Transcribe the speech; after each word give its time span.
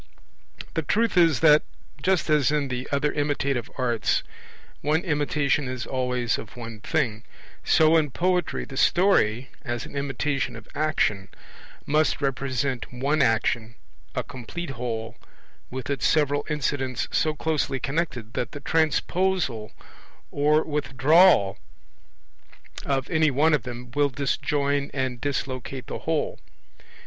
The 0.73 0.81
truth 0.81 1.15
is 1.15 1.41
that, 1.41 1.61
just 2.01 2.27
as 2.27 2.51
in 2.51 2.69
the 2.69 2.87
other 2.91 3.11
imitative 3.13 3.69
arts 3.77 4.23
one 4.81 5.01
imitation 5.03 5.67
is 5.67 5.85
always 5.85 6.39
of 6.39 6.57
one 6.57 6.79
thing, 6.79 7.23
so 7.63 7.95
in 7.97 8.09
poetry 8.09 8.65
the 8.65 8.77
story, 8.77 9.51
as 9.61 9.85
an 9.85 9.95
imitation 9.95 10.55
of 10.55 10.67
action, 10.73 11.29
must 11.85 12.19
represent 12.19 12.91
one 12.91 13.21
action, 13.21 13.75
a 14.15 14.23
complete 14.23 14.71
whole, 14.71 15.17
with 15.69 15.87
its 15.87 16.07
several 16.07 16.47
incidents 16.49 17.07
so 17.11 17.35
closely 17.35 17.79
connected 17.79 18.33
that 18.33 18.53
the 18.53 18.59
transposal 18.59 19.69
or 20.31 20.63
withdrawal 20.63 21.59
of 22.87 23.07
any 23.11 23.29
one 23.29 23.53
of 23.53 23.61
them 23.61 23.91
will 23.93 24.09
disjoin 24.09 24.89
and 24.95 25.21
dislocate 25.21 25.85
the 25.85 25.99
whole. 25.99 26.39